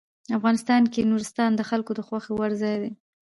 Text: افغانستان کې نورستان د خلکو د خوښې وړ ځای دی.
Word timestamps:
افغانستان 0.37 0.83
کې 0.93 1.07
نورستان 1.09 1.51
د 1.55 1.61
خلکو 1.69 1.91
د 1.95 1.99
خوښې 2.07 2.31
وړ 2.35 2.51
ځای 2.61 2.77
دی. 2.83 2.91